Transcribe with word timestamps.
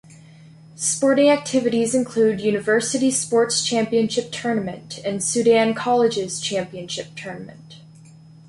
Sporting 0.77 1.29
Activities 1.29 1.93
include 1.93 2.41
university 2.41 3.11
sports 3.11 3.63
championship 3.63 4.31
tournament 4.31 4.97
and 5.05 5.23
Sudan 5.23 5.75
colleges 5.75 6.41
championship 6.41 7.15
tournament. 7.15 7.75